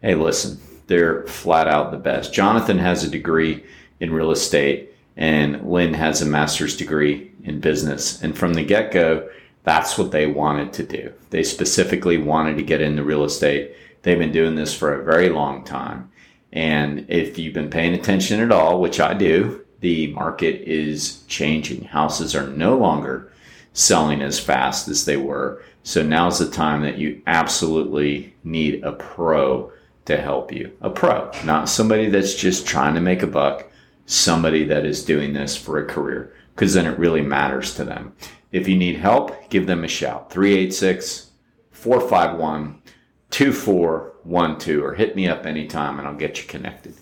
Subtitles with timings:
[0.00, 2.32] Hey, listen, they're flat out the best.
[2.32, 3.64] Jonathan has a degree
[3.98, 8.22] in real estate, and Lynn has a master's degree in business.
[8.22, 9.28] And from the get go,
[9.64, 11.12] that's what they wanted to do.
[11.30, 13.74] They specifically wanted to get into real estate.
[14.02, 16.10] They've been doing this for a very long time.
[16.52, 21.84] And if you've been paying attention at all, which I do, the market is changing.
[21.84, 23.32] Houses are no longer
[23.72, 25.62] selling as fast as they were.
[25.82, 29.72] So now's the time that you absolutely need a pro
[30.06, 30.76] to help you.
[30.80, 33.70] A pro, not somebody that's just trying to make a buck,
[34.06, 38.14] somebody that is doing this for a career, because then it really matters to them.
[38.52, 41.30] If you need help, give them a shout 386
[41.70, 42.82] 451
[43.30, 46.94] 2412 or hit me up anytime and I'll get you connected.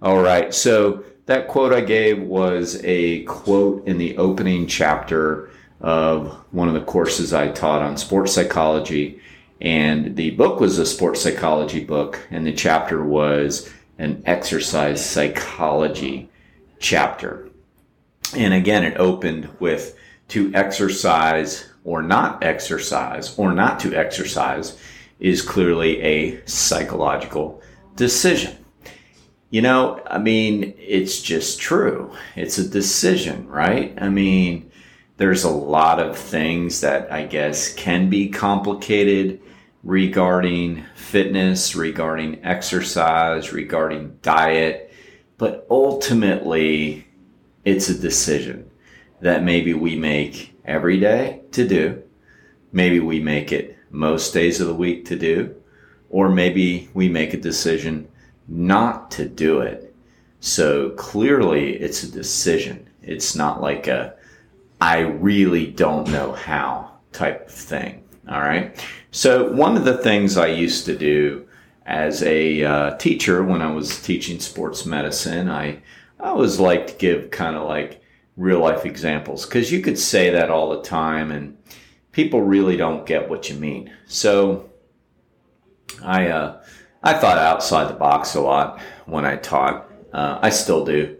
[0.00, 6.32] All right, so that quote I gave was a quote in the opening chapter of
[6.50, 9.20] one of the courses I taught on sports psychology.
[9.60, 16.30] And the book was a sports psychology book, and the chapter was an exercise psychology
[16.78, 17.48] chapter.
[18.36, 19.96] And again, it opened with
[20.28, 24.76] to exercise or not exercise or not to exercise
[25.20, 27.62] is clearly a psychological
[27.96, 28.56] decision.
[29.50, 32.12] You know, I mean, it's just true.
[32.34, 33.96] It's a decision, right?
[33.98, 34.70] I mean,
[35.16, 39.40] there's a lot of things that I guess can be complicated
[39.84, 44.92] regarding fitness, regarding exercise, regarding diet,
[45.38, 47.06] but ultimately
[47.64, 48.70] it's a decision
[49.20, 52.02] that maybe we make every day to do.
[52.72, 55.54] Maybe we make it most days of the week to do,
[56.10, 58.08] or maybe we make a decision
[58.48, 59.94] not to do it.
[60.40, 62.88] So clearly it's a decision.
[63.02, 64.14] It's not like a,
[64.84, 68.04] I really don't know how type of thing.
[68.28, 68.78] All right.
[69.12, 71.48] So, one of the things I used to do
[71.86, 75.80] as a uh, teacher when I was teaching sports medicine, I,
[76.20, 78.02] I always like to give kind of like
[78.36, 81.56] real life examples because you could say that all the time and
[82.12, 83.90] people really don't get what you mean.
[84.06, 84.68] So,
[86.02, 86.62] I, uh,
[87.02, 89.90] I thought outside the box a lot when I taught.
[90.12, 91.16] Uh, I still do.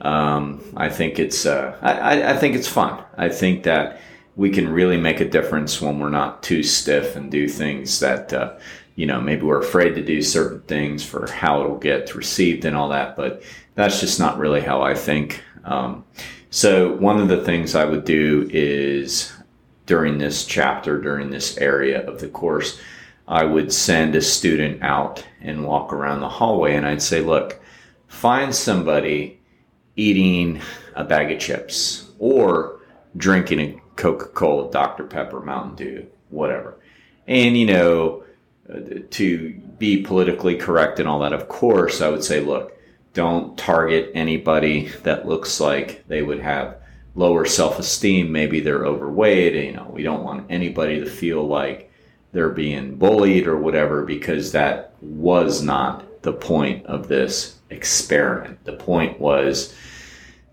[0.00, 3.02] Um, I think it's uh, I, I think it's fun.
[3.16, 4.00] I think that
[4.36, 8.32] we can really make a difference when we're not too stiff and do things that
[8.32, 8.56] uh,
[8.94, 12.76] you know maybe we're afraid to do certain things for how it'll get received and
[12.76, 13.16] all that.
[13.16, 13.42] But
[13.74, 15.42] that's just not really how I think.
[15.64, 16.04] Um,
[16.50, 19.32] so one of the things I would do is
[19.86, 22.80] during this chapter, during this area of the course,
[23.26, 27.60] I would send a student out and walk around the hallway, and I'd say, "Look,
[28.06, 29.37] find somebody."
[29.98, 30.60] Eating
[30.94, 32.80] a bag of chips or
[33.16, 35.04] drinking a Coca Cola, Dr.
[35.04, 36.78] Pepper, Mountain Dew, whatever.
[37.26, 38.24] And, you know,
[39.10, 42.78] to be politically correct and all that, of course, I would say, look,
[43.12, 46.76] don't target anybody that looks like they would have
[47.16, 48.30] lower self esteem.
[48.30, 49.54] Maybe they're overweight.
[49.54, 51.87] You know, we don't want anybody to feel like
[52.38, 58.64] they're being bullied or whatever because that was not the point of this experiment.
[58.64, 59.74] The point was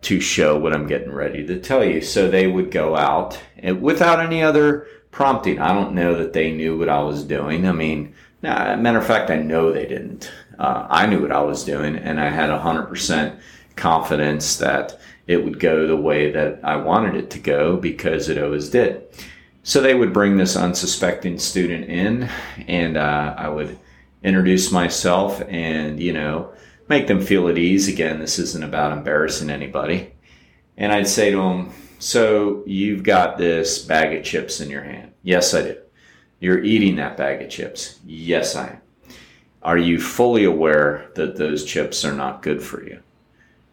[0.02, 2.02] to show what I'm getting ready to tell you.
[2.02, 5.60] So they would go out and without any other prompting.
[5.60, 7.68] I don't know that they knew what I was doing.
[7.68, 10.32] I mean, nah, matter of fact, I know they didn't.
[10.58, 13.38] Uh, I knew what I was doing, and I had 100%
[13.76, 18.42] confidence that it would go the way that I wanted it to go because it
[18.42, 19.04] always did.
[19.66, 22.30] So they would bring this unsuspecting student in,
[22.68, 23.80] and uh, I would
[24.24, 26.54] introduce myself and, you know,
[26.88, 27.88] make them feel at ease.
[27.88, 30.14] Again, this isn't about embarrassing anybody.
[30.78, 35.14] And I'd say to them, So you've got this bag of chips in your hand.
[35.24, 35.78] Yes, I do.
[36.40, 37.98] You're eating that bag of chips.
[38.06, 38.82] Yes, I am.
[39.64, 43.02] Are you fully aware that those chips are not good for you?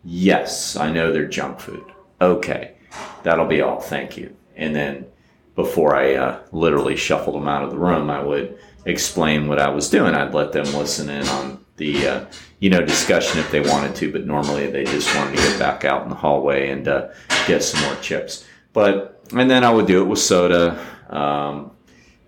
[0.07, 1.85] Yes, I know they're junk food.
[2.19, 2.77] Okay,
[3.25, 3.79] that'll be all.
[3.79, 4.35] Thank you.
[4.57, 5.07] And then
[5.55, 9.69] before I uh, literally shuffled them out of the room, I would explain what I
[9.69, 10.15] was doing.
[10.15, 12.25] I'd let them listen in on the uh,
[12.61, 15.85] you know discussion if they wanted to, but normally they just wanted to get back
[15.85, 17.09] out in the hallway and uh,
[17.47, 18.47] get some more chips.
[18.73, 20.85] But and then I would do it with soda.
[21.11, 21.71] Um,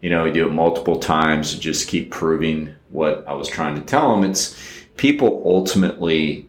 [0.01, 3.75] you know, we do it multiple times to just keep proving what I was trying
[3.77, 4.29] to tell them.
[4.31, 4.59] It's
[4.97, 6.49] people ultimately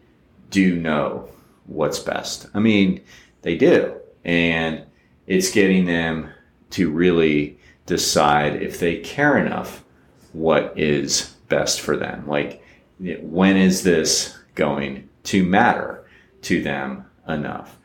[0.50, 1.28] do know
[1.66, 2.46] what's best.
[2.54, 3.02] I mean,
[3.42, 3.94] they do.
[4.24, 4.84] And
[5.26, 6.30] it's getting them
[6.70, 9.84] to really decide if they care enough
[10.32, 12.26] what is best for them.
[12.26, 12.62] Like,
[12.98, 16.06] when is this going to matter
[16.42, 17.76] to them enough?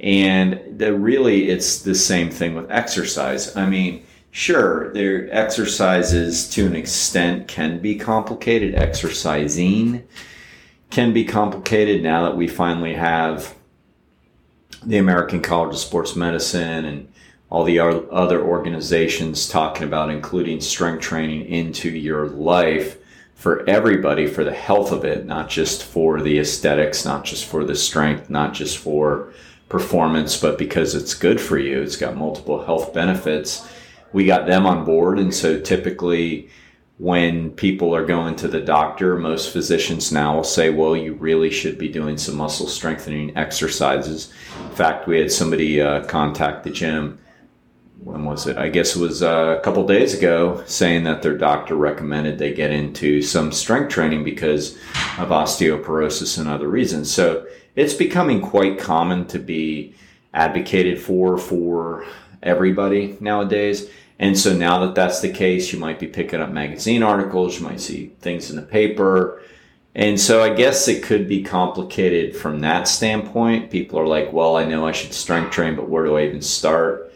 [0.00, 3.54] And really, it's the same thing with exercise.
[3.54, 8.74] I mean, sure, their exercises to an extent can be complicated.
[8.74, 10.04] Exercising
[10.88, 13.54] can be complicated now that we finally have
[14.84, 17.12] the American College of Sports Medicine and
[17.50, 22.96] all the other organizations talking about including strength training into your life
[23.34, 27.64] for everybody for the health of it, not just for the aesthetics, not just for
[27.64, 29.32] the strength, not just for
[29.68, 31.80] performance, but because it's good for you.
[31.80, 33.68] It's got multiple health benefits.
[34.12, 35.18] We got them on board.
[35.18, 36.50] And so typically,
[36.98, 41.50] when people are going to the doctor, most physicians now will say, well, you really
[41.50, 44.32] should be doing some muscle strengthening exercises.
[44.68, 47.18] In fact, we had somebody uh, contact the gym.
[48.02, 48.56] When was it?
[48.56, 52.54] I guess it was uh, a couple days ago, saying that their doctor recommended they
[52.54, 54.74] get into some strength training because
[55.18, 57.12] of osteoporosis and other reasons.
[57.12, 59.94] So it's becoming quite common to be
[60.32, 62.06] advocated for for
[62.42, 63.90] everybody nowadays.
[64.18, 67.66] And so now that that's the case, you might be picking up magazine articles, you
[67.66, 69.42] might see things in the paper.
[69.94, 73.70] And so I guess it could be complicated from that standpoint.
[73.70, 76.42] People are like, well, I know I should strength train, but where do I even
[76.42, 77.09] start?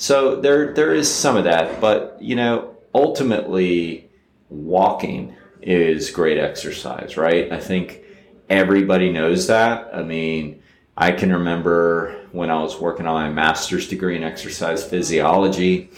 [0.00, 4.08] So there there is some of that, but you know, ultimately
[4.48, 7.52] walking is great exercise, right?
[7.52, 8.00] I think
[8.48, 9.94] everybody knows that.
[9.94, 10.62] I mean,
[10.96, 15.90] I can remember when I was working on my master's degree in exercise physiology,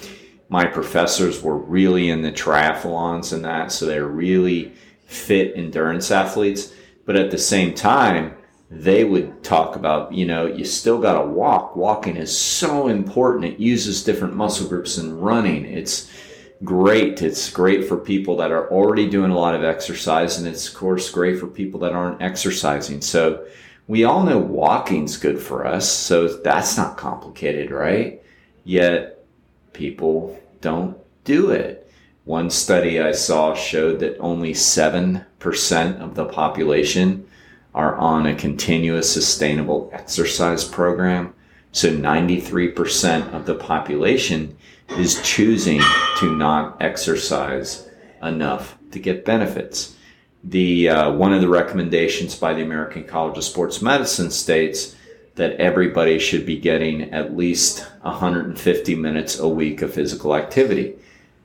[0.49, 4.73] my professors were really in the triathlons and that, so they're really
[5.07, 6.73] fit endurance athletes.
[7.07, 8.35] But at the same time,
[8.73, 11.77] they would talk about, you know, you still got to walk.
[11.77, 13.45] Walking is so important.
[13.45, 15.67] It uses different muscle groups than running.
[15.67, 16.11] It's
[16.65, 17.21] great.
[17.21, 20.75] It's great for people that are already doing a lot of exercise, and it's of
[20.75, 23.03] course great for people that aren't exercising.
[23.03, 23.47] So
[23.89, 28.23] we all know walking's good for us, so that's not complicated, right?
[28.65, 29.23] Yet
[29.75, 31.91] people don't do it.
[32.25, 37.27] One study I saw showed that only 7% of the population
[37.75, 41.35] are on a continuous sustainable exercise program.
[41.73, 44.57] So 93% of the population
[44.91, 45.81] is choosing
[46.19, 47.89] to not exercise
[48.23, 49.97] enough to get benefits.
[50.45, 54.97] The uh, one of the recommendations by the American College of Sports Medicine states
[55.37, 60.95] that everybody should be getting at least 150 minutes a week of physical activity.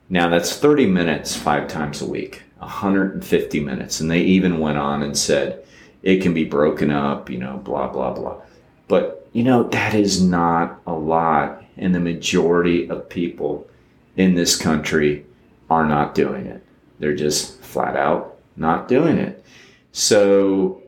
[0.09, 5.03] Now that's 30 minutes five times a week, 150 minutes, and they even went on
[5.03, 5.63] and said
[6.03, 8.41] it can be broken up, you know, blah blah blah.
[8.87, 13.67] But you know that is not a lot and the majority of people
[14.15, 15.25] in this country
[15.69, 16.63] are not doing it.
[16.99, 19.43] They're just flat out not doing it.
[19.91, 20.81] So,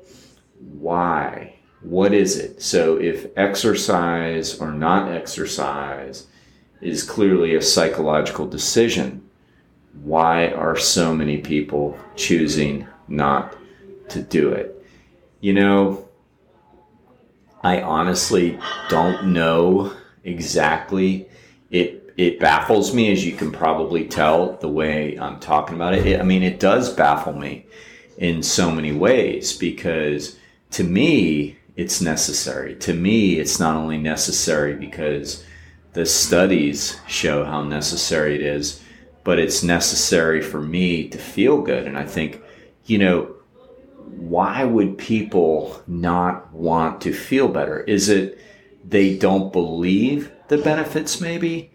[0.59, 1.55] why?
[1.81, 2.61] What is it?
[2.61, 6.27] So, if exercise or not exercise
[6.81, 9.29] is clearly a psychological decision,
[10.03, 13.55] why are so many people choosing not
[14.09, 14.78] to do it?
[15.41, 16.09] You know,
[17.63, 19.93] I honestly don't know
[20.23, 21.29] exactly.
[21.71, 26.05] It it baffles me, as you can probably tell the way I'm talking about it.
[26.05, 27.65] it I mean, it does baffle me
[28.17, 30.37] in so many ways because
[30.71, 32.75] to me, it's necessary.
[32.75, 35.45] To me, it's not only necessary because
[35.93, 38.81] the studies show how necessary it is,
[39.23, 41.87] but it's necessary for me to feel good.
[41.87, 42.41] And I think,
[42.85, 43.33] you know,
[44.09, 47.81] why would people not want to feel better?
[47.81, 48.39] Is it
[48.83, 51.71] they don't believe the benefits maybe?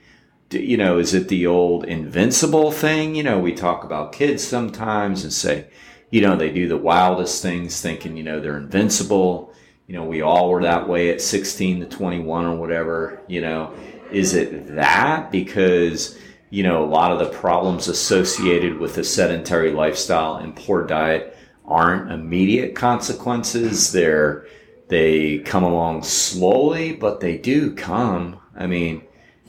[0.50, 3.14] You know is it the old invincible thing?
[3.14, 5.66] You know we talk about kids sometimes and say
[6.10, 9.52] you know they do the wildest things thinking you know they're invincible.
[9.86, 13.74] You know we all were that way at 16 to 21 or whatever you know.
[14.12, 15.32] Is it that?
[15.32, 16.16] Because
[16.50, 21.33] you know a lot of the problems associated with a sedentary lifestyle and poor diet
[21.64, 24.46] aren't immediate consequences they're
[24.88, 28.38] they come along slowly, but they do come.
[28.54, 29.02] I mean,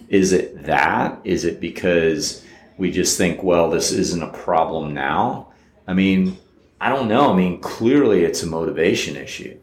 [0.08, 1.20] is it that?
[1.24, 2.44] Is it because
[2.78, 5.52] we just think, well, this isn't a problem now?
[5.88, 6.38] I mean,
[6.80, 7.34] I don't know.
[7.34, 9.60] I mean, clearly it's a motivation issue.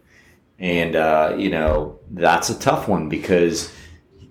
[0.58, 3.72] And, uh, you know, that's a tough one because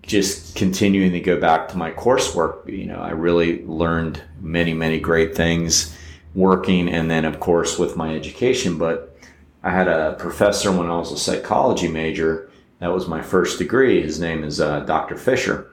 [0.04, 5.00] just continuing to go back to my coursework, you know, I really learned many, many
[5.00, 5.98] great things
[6.34, 8.78] working and then, of course, with my education.
[8.78, 9.16] But
[9.64, 12.50] I had a professor when I was a psychology major.
[12.80, 14.02] That was my first degree.
[14.02, 15.18] His name is uh, Dr.
[15.18, 15.72] Fisher.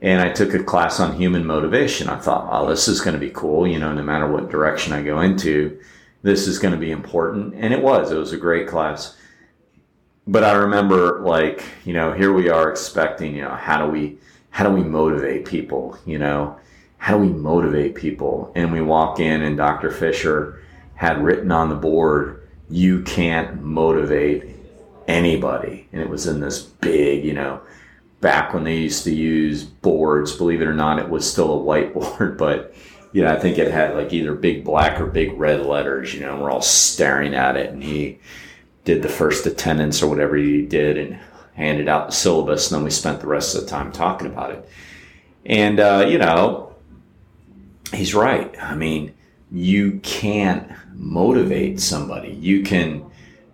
[0.00, 2.08] And I took a class on human motivation.
[2.08, 3.66] I thought, oh, this is going to be cool.
[3.66, 5.80] You know, no matter what direction I go into,
[6.22, 7.54] this is going to be important.
[7.54, 8.12] And it was.
[8.12, 9.16] It was a great class.
[10.26, 14.18] But I remember, like, you know, here we are expecting, you know, how do we,
[14.50, 15.98] how do we motivate people?
[16.06, 16.58] You know,
[16.98, 18.52] how do we motivate people?
[18.54, 19.90] And we walk in, and Dr.
[19.90, 20.62] Fisher
[20.94, 24.44] had written on the board, you can't motivate
[25.06, 25.88] anybody.
[25.92, 27.60] And it was in this big, you know,
[28.20, 31.64] back when they used to use boards, believe it or not, it was still a
[31.64, 32.74] whiteboard, but
[33.12, 36.20] you know, I think it had like either big black or big red letters, you
[36.20, 37.70] know, and we're all staring at it.
[37.70, 38.18] And he
[38.84, 41.18] did the first attendance or whatever he did and
[41.54, 42.70] handed out the syllabus.
[42.70, 44.68] And then we spent the rest of the time talking about it.
[45.46, 46.67] And, uh, you know,
[47.92, 48.54] he's right.
[48.62, 49.14] I mean,
[49.50, 52.30] you can't motivate somebody.
[52.32, 53.10] You can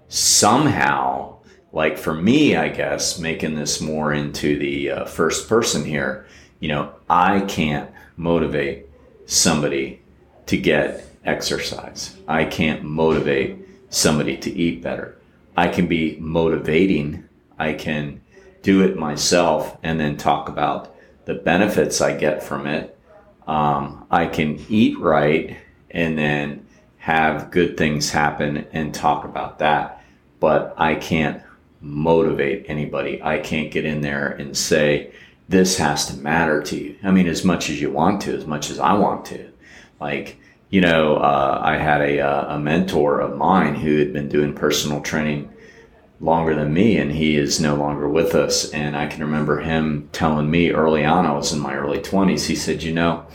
[0.08, 1.36] somehow,
[1.72, 6.26] like for me, I guess, making this more into the uh, first person here,
[6.60, 8.86] you know, I can't motivate
[9.26, 10.00] somebody
[10.46, 12.16] to get exercise.
[12.28, 13.58] I can't motivate
[13.90, 15.16] somebody to eat better.
[15.56, 17.28] I can be motivating.
[17.58, 18.20] I can
[18.62, 20.94] do it myself and then talk about
[21.26, 22.98] the benefits I get from it.
[23.46, 25.56] Um, I can eat right
[25.90, 26.66] and then
[26.98, 30.02] have good things happen and talk about that.
[30.40, 31.42] But I can't
[31.80, 33.22] motivate anybody.
[33.22, 35.12] I can't get in there and say,
[35.48, 36.96] this has to matter to you.
[37.02, 39.50] I mean, as much as you want to, as much as I want to.
[40.00, 40.38] Like,
[40.70, 44.54] you know, uh, I had a, uh, a mentor of mine who had been doing
[44.54, 45.52] personal training
[46.24, 48.70] longer than me, and he is no longer with us.
[48.70, 52.46] And I can remember him telling me early on, I was in my early 20s,
[52.46, 53.26] he said, You know,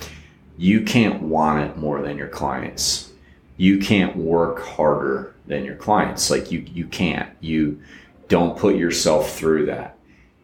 [0.58, 3.12] you can't want it more than your clients.
[3.58, 6.30] You can't work harder than your clients.
[6.30, 7.30] Like, you, you can't.
[7.40, 7.82] You
[8.28, 9.98] don't put yourself through that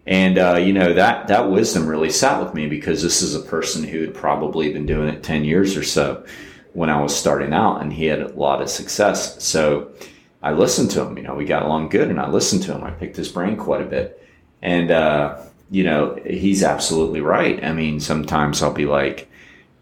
[0.07, 3.39] and uh, you know that that wisdom really sat with me because this is a
[3.39, 6.23] person who had probably been doing it ten years or so
[6.73, 9.43] when I was starting out, and he had a lot of success.
[9.43, 9.91] So
[10.45, 11.17] I listened to him.
[11.17, 12.83] You know, we got along good, and I listened to him.
[12.83, 14.23] I picked his brain quite a bit,
[14.61, 17.63] and uh, you know he's absolutely right.
[17.63, 19.29] I mean, sometimes I'll be like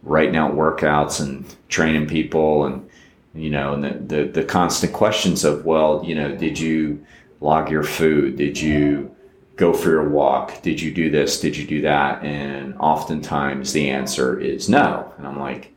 [0.03, 2.89] writing out workouts and training people, and
[3.35, 7.05] you know, and the the, the constant questions of, well, you know, did you
[7.41, 8.37] log your food?
[8.37, 9.13] Did you
[9.55, 10.61] go for your walk.
[10.61, 11.39] Did you do this?
[11.39, 12.23] Did you do that?
[12.23, 15.13] And oftentimes the answer is no.
[15.17, 15.73] And I'm like,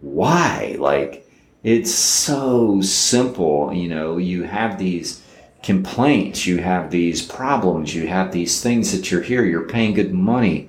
[0.00, 0.76] why?
[0.78, 1.25] Like,
[1.66, 3.74] it's so simple.
[3.74, 5.20] You know, you have these
[5.64, 10.14] complaints, you have these problems, you have these things that you're here, you're paying good
[10.14, 10.68] money,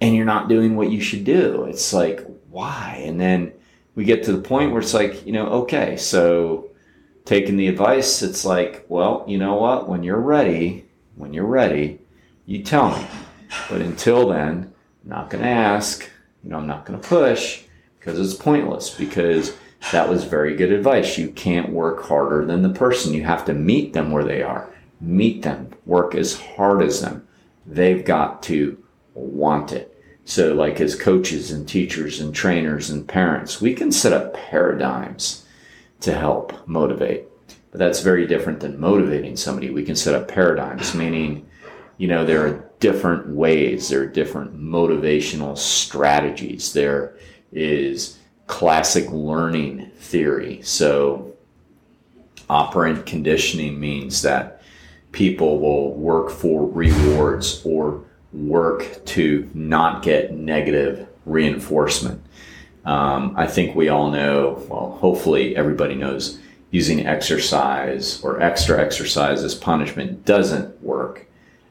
[0.00, 1.64] and you're not doing what you should do.
[1.64, 3.02] It's like, why?
[3.04, 3.52] And then
[3.94, 6.70] we get to the point where it's like, you know, okay, so
[7.26, 9.86] taking the advice, it's like, well, you know what?
[9.86, 11.98] When you're ready, when you're ready,
[12.46, 13.06] you tell me.
[13.68, 14.72] But until then,
[15.04, 16.08] I'm not going to ask.
[16.42, 17.64] You know, I'm not going to push
[17.98, 18.88] because it's pointless.
[18.88, 19.54] Because
[19.92, 21.18] that was very good advice.
[21.18, 23.14] You can't work harder than the person.
[23.14, 24.72] You have to meet them where they are.
[25.00, 25.70] Meet them.
[25.86, 27.26] Work as hard as them.
[27.66, 28.82] They've got to
[29.14, 29.86] want it.
[30.24, 35.44] So, like as coaches and teachers and trainers and parents, we can set up paradigms
[36.00, 37.24] to help motivate.
[37.70, 39.70] But that's very different than motivating somebody.
[39.70, 41.48] We can set up paradigms, meaning,
[41.96, 46.72] you know, there are different ways, there are different motivational strategies.
[46.72, 47.16] There
[47.52, 48.19] is
[48.50, 50.60] classic learning theory.
[50.62, 51.32] So,
[52.48, 54.60] operant conditioning means that
[55.12, 62.22] people will work for rewards or work to not get negative reinforcement.
[62.84, 66.40] Um, I think we all know, well, hopefully everybody knows
[66.72, 71.26] using exercise or extra exercise as punishment doesn't work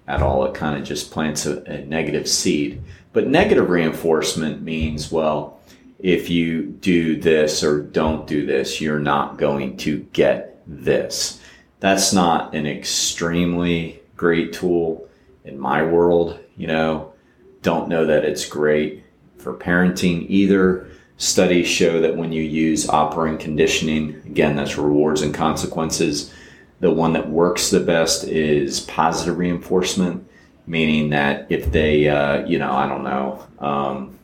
[0.07, 0.45] at all.
[0.45, 2.81] It kind of just plants a, a, negative seed.
[3.12, 5.58] But negative reinforcement means, well,
[5.99, 11.39] if you do this or don't do this, you're not going to get this.
[11.79, 15.07] That's not an extremely great tool
[15.43, 16.39] in my world.
[16.57, 17.13] You know,
[17.61, 19.03] don't know that it's great
[19.37, 20.89] for parenting either.
[21.17, 26.33] Studies show that when you use operant conditioning, again, that's rewards and consequences,
[26.79, 30.25] the one that works the best is positive reinforcement,
[30.65, 34.18] meaning that if they, uh, you know, I don't know, um,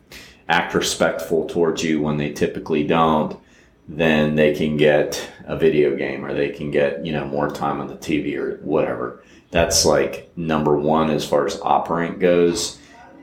[0.47, 3.39] act respectful towards you when they typically don't,
[3.87, 7.79] then they can get a video game or they can get, you know, more time
[7.79, 9.23] on the TV or whatever.
[9.51, 12.79] That's like number one as far as operant goes.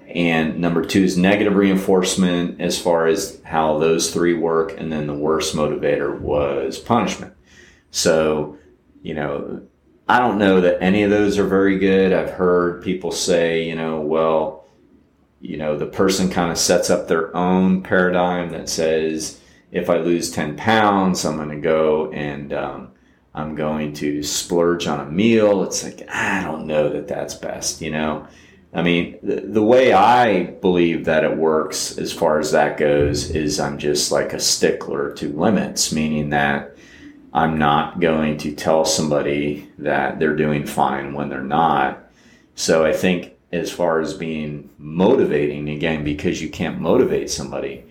[0.09, 4.79] And number two is negative reinforcement as far as how those three work.
[4.79, 7.35] And then the worst motivator was punishment.
[7.91, 8.59] So,
[9.03, 9.63] you know,
[10.09, 12.13] I don't know that any of those are very good.
[12.13, 14.62] I've heard people say, you know, well,
[15.43, 19.41] you know, the person kind of sets up their own paradigm that says,
[19.73, 22.93] if I lose 10 pounds, I'm going to go and um,
[23.35, 25.65] I'm going to splurge on a meal.
[25.65, 28.27] It's like, I don't know that that's best, you know?
[28.73, 33.31] I mean, the, the way I believe that it works as far as that goes
[33.31, 36.77] is I'm just like a stickler to limits, meaning that
[37.35, 41.99] I'm not going to tell somebody that they're doing fine when they're not.
[42.55, 47.85] So I think as far as being motivating, again, because you can't motivate somebody,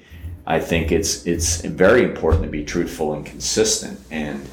[0.45, 3.99] I think it's it's very important to be truthful and consistent.
[4.09, 4.47] And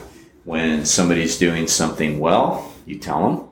[0.45, 3.49] when somebody's doing something well, you tell them.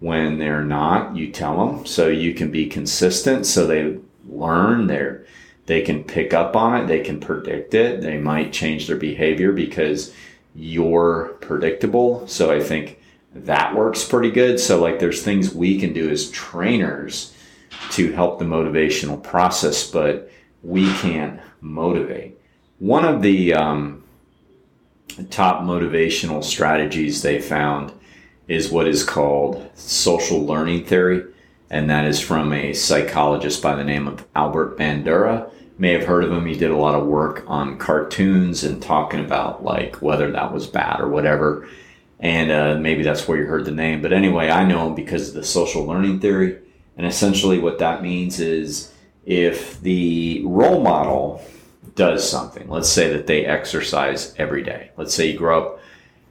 [0.00, 1.84] When they're not, you tell them.
[1.84, 3.46] So you can be consistent.
[3.46, 4.86] So they learn.
[4.86, 5.18] They
[5.66, 6.86] they can pick up on it.
[6.86, 8.00] They can predict it.
[8.00, 10.14] They might change their behavior because
[10.54, 12.26] you're predictable.
[12.26, 12.97] So I think
[13.46, 14.60] that works pretty good.
[14.60, 17.34] So like there's things we can do as trainers
[17.90, 20.30] to help the motivational process, but
[20.62, 22.38] we can't motivate.
[22.78, 24.04] One of the um,
[25.30, 27.92] top motivational strategies they found
[28.46, 31.24] is what is called social learning theory,
[31.70, 35.50] and that is from a psychologist by the name of Albert Bandura.
[35.76, 36.46] May have heard of him.
[36.46, 40.66] He did a lot of work on cartoons and talking about like whether that was
[40.66, 41.68] bad or whatever.
[42.20, 44.02] And uh, maybe that's where you heard the name.
[44.02, 46.58] But anyway, I know him because of the social learning theory.
[46.96, 48.92] And essentially, what that means is
[49.24, 51.42] if the role model
[51.94, 54.90] does something, let's say that they exercise every day.
[54.96, 55.80] Let's say you grow up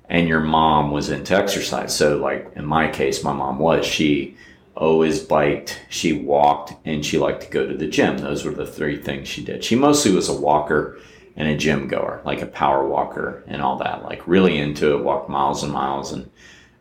[0.09, 1.95] and your mom was into exercise.
[1.95, 3.85] So, like in my case, my mom was.
[3.85, 4.35] She
[4.75, 8.17] always biked, she walked, and she liked to go to the gym.
[8.17, 9.63] Those were the three things she did.
[9.63, 10.99] She mostly was a walker
[11.37, 15.03] and a gym goer, like a power walker and all that, like really into it,
[15.03, 16.29] walked miles and miles, and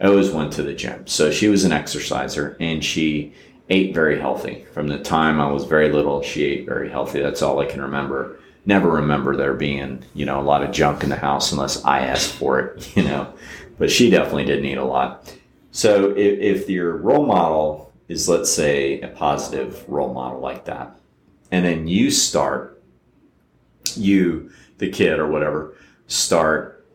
[0.00, 1.06] always went to the gym.
[1.06, 3.34] So she was an exerciser and she
[3.68, 4.66] ate very healthy.
[4.72, 7.20] From the time I was very little, she ate very healthy.
[7.20, 11.04] That's all I can remember never remember there being, you know, a lot of junk
[11.04, 13.32] in the house unless I asked for it, you know.
[13.78, 15.32] But she definitely didn't eat a lot.
[15.70, 20.98] So if, if your role model is, let's say, a positive role model like that,
[21.50, 22.75] and then you start,
[23.94, 26.86] you, the kid or whatever, start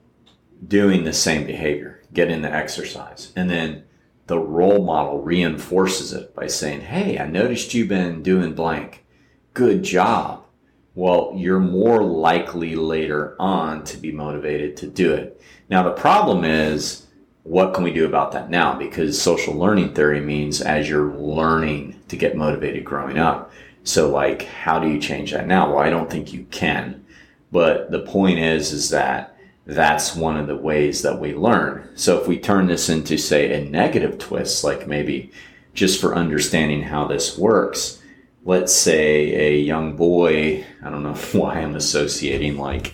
[0.67, 3.83] doing the same behavior, get in the exercise, and then
[4.27, 9.05] the role model reinforces it by saying, Hey, I noticed you've been doing blank.
[9.53, 10.41] Good job
[10.93, 15.41] well, you're more likely later on to be motivated to do it.
[15.69, 17.07] Now, the problem is,
[17.43, 18.77] what can we do about that now?
[18.77, 23.51] Because social learning theory means as you're learning to get motivated growing up.
[23.83, 25.69] So, like, how do you change that now?
[25.69, 27.03] Well, I don't think you can.
[27.51, 31.89] But the point is, is that that's one of the ways that we learn.
[31.95, 35.31] So, if we turn this into, say, a negative twist, like maybe
[35.73, 38.01] just for understanding how this works,
[38.43, 42.93] let's say a young boy, I don't know why I'm associating like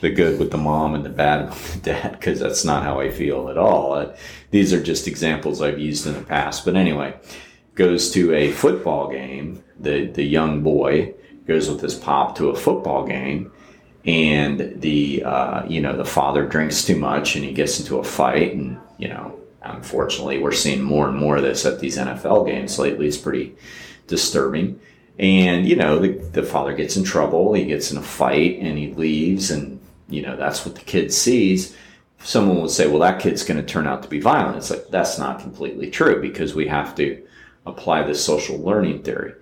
[0.00, 3.00] the good with the mom and the bad with the dad, because that's not how
[3.00, 3.94] I feel at all.
[3.94, 4.14] Uh,
[4.50, 6.64] these are just examples I've used in the past.
[6.64, 7.14] But anyway,
[7.74, 9.62] goes to a football game.
[9.80, 11.14] The, the young boy
[11.46, 13.52] goes with his pop to a football game
[14.04, 18.04] and the, uh, you know, the father drinks too much and he gets into a
[18.04, 22.46] fight and, you know, unfortunately we're seeing more and more of this at these NFL
[22.46, 23.06] games lately.
[23.06, 23.56] It's pretty,
[24.06, 24.80] disturbing.
[25.18, 28.76] And, you know, the, the father gets in trouble, he gets in a fight, and
[28.76, 31.74] he leaves, and, you know, that's what the kid sees.
[32.18, 34.56] Someone would say, well, that kid's going to turn out to be violent.
[34.56, 37.22] It's like, that's not completely true because we have to
[37.64, 39.34] apply the social learning theory.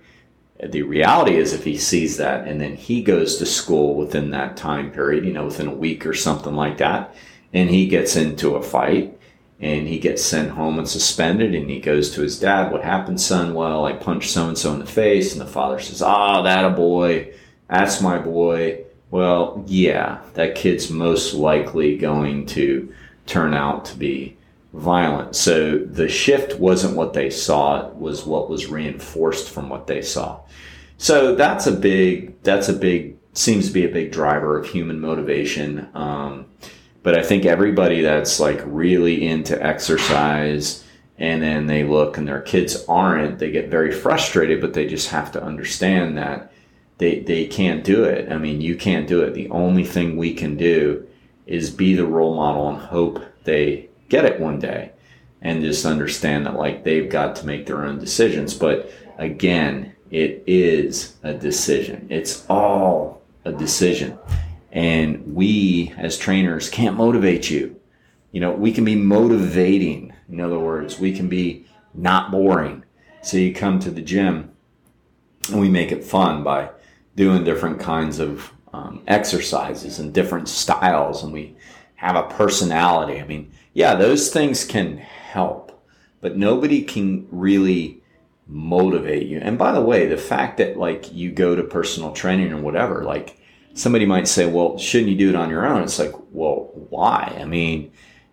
[0.63, 4.55] The reality is, if he sees that and then he goes to school within that
[4.55, 7.13] time period, you know, within a week or something like that,
[7.53, 9.15] and he gets into a fight,
[9.59, 13.21] and he gets sent home and suspended and he goes to his dad what happened
[13.21, 13.53] son?
[13.53, 15.31] Well i punched so and so in the face.
[15.31, 17.33] And the father says ah oh, that a boy.
[17.69, 18.83] That's my boy.
[19.11, 22.93] Well yeah that kid's most likely going to
[23.25, 24.37] turn out to be
[24.75, 29.87] violent so the shift wasn't what they saw it was what was reinforced from what
[29.87, 30.39] they saw
[30.97, 34.99] so that's a big that's a big seems to be a big driver of human
[34.99, 36.45] motivation um,
[37.05, 40.83] but I think everybody that's like really into exercise
[41.19, 45.09] and then they look and their kids aren't, they get very frustrated, but they just
[45.09, 46.51] have to understand that
[46.97, 48.31] they, they can't do it.
[48.31, 49.35] I mean, you can't do it.
[49.35, 51.05] The only thing we can do
[51.45, 54.91] is be the role model and hope they get it one day
[55.41, 58.53] and just understand that like they've got to make their own decisions.
[58.53, 62.07] But again, it is a decision.
[62.09, 64.17] It's all a decision.
[64.71, 67.79] And we as trainers can't motivate you.
[68.31, 70.13] You know, we can be motivating.
[70.29, 72.83] In other words, we can be not boring.
[73.21, 74.51] So you come to the gym
[75.49, 76.69] and we make it fun by
[77.15, 81.55] doing different kinds of um, exercises and different styles and we
[81.95, 83.21] have a personality.
[83.21, 85.83] I mean, yeah, those things can help,
[86.21, 88.01] but nobody can really
[88.47, 89.37] motivate you.
[89.39, 93.03] And by the way, the fact that like you go to personal training or whatever,
[93.03, 93.37] like
[93.73, 95.83] somebody might say, well, shouldn't you do it on your own?
[95.83, 97.35] It's like, well, why?
[97.37, 97.91] I mean,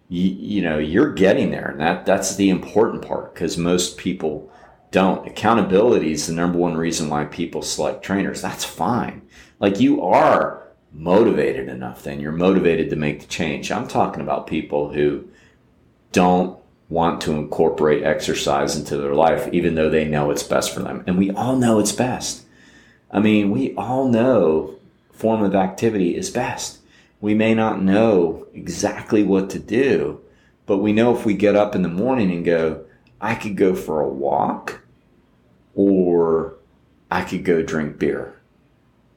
[0.09, 4.49] you, you know, you're getting there and that, that's the important part because most people
[4.93, 5.27] don't.
[5.27, 8.41] Accountability is the number one reason why people select trainers.
[8.41, 9.23] That's fine.
[9.59, 13.73] Like you are motivated enough then you're motivated to make the change.
[13.73, 15.27] I'm talking about people who
[16.13, 20.81] don't want to incorporate exercise into their life, even though they know it's best for
[20.81, 21.03] them.
[21.07, 22.45] And we all know it's best.
[23.11, 24.77] I mean, we all know
[25.13, 26.81] form of activity is best.
[27.21, 30.21] We may not know exactly what to do,
[30.67, 32.85] but we know if we get up in the morning and go,
[33.21, 34.81] I could go for a walk
[35.75, 36.57] or
[37.11, 38.39] I could go drink beer.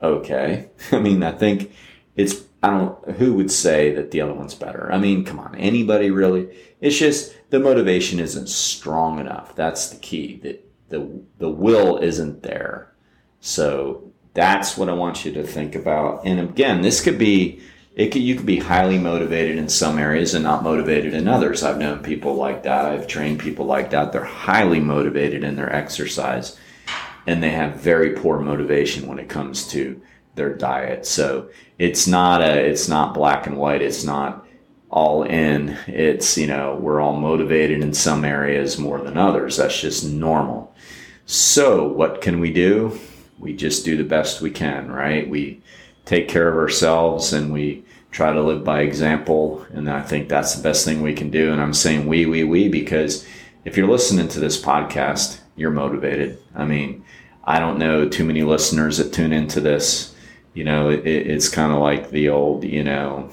[0.06, 0.70] Okay.
[0.92, 1.72] I mean, I think
[2.16, 4.92] it's I don't who would say that the other one's better.
[4.92, 6.56] I mean, come on, anybody really?
[6.82, 9.56] It's just the motivation isn't strong enough.
[9.56, 10.40] That's the key.
[10.44, 12.94] That the the will isn't there.
[13.40, 16.26] So that's what I want you to think about.
[16.26, 17.62] And again, this could be
[17.96, 21.64] it could, you could be highly motivated in some areas and not motivated in others.
[21.64, 22.86] I've known people like that.
[22.86, 24.12] I've trained people like that.
[24.12, 26.58] They're highly motivated in their exercise
[27.28, 30.02] and they have very poor motivation when it comes to
[30.36, 31.06] their diet.
[31.06, 33.82] So it's not a it's not black and white.
[33.82, 34.46] It's not
[34.90, 35.78] all in.
[35.88, 39.58] It's you know we're all motivated in some areas more than others.
[39.58, 40.74] That's just normal.
[41.26, 43.00] So what can we do?
[43.40, 45.28] We just do the best we can, right?
[45.28, 45.62] We
[46.06, 49.66] take care of ourselves and we try to live by example.
[49.74, 51.52] And I think that's the best thing we can do.
[51.52, 53.28] And I'm saying we, we, we, because
[53.66, 56.40] if you're listening to this podcast, you're motivated.
[56.54, 57.06] I mean,
[57.44, 60.16] I don't know too many listeners that tune into this
[60.56, 63.30] you know, it, it's kind of like the old, you know,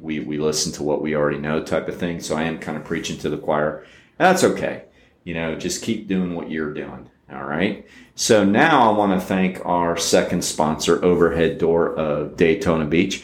[0.00, 2.18] we, we listen to what we already know type of thing.
[2.18, 3.86] So I am kind of preaching to the choir.
[4.16, 4.86] That's okay.
[5.22, 7.08] You know, just keep doing what you're doing.
[7.30, 7.86] All right.
[8.14, 13.22] So now I want to thank our second sponsor, Overhead Door of Daytona Beach.